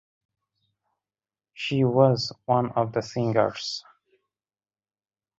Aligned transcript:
She 1.53 1.83
was 1.83 2.33
one 2.45 2.71
of 2.71 2.91
the 2.91 3.03
singers. 3.03 3.85